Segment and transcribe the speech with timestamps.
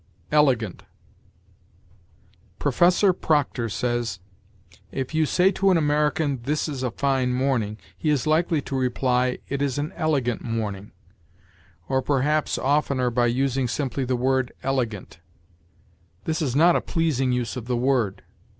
[0.31, 0.81] ELEGANT.
[2.57, 4.17] Professor Proctor says:
[4.91, 8.75] "If you say to an American, 'This is a fine morning,' he is likely to
[8.75, 10.91] reply, 'It is an elegant morning,'
[11.87, 15.19] or perhaps oftener by using simply the word elegant.
[16.23, 18.23] This is not a pleasing use of the word."